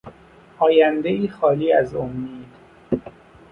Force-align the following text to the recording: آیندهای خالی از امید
آیندهای 0.57 1.27
خالی 1.27 1.73
از 1.73 1.95
امید 1.95 2.47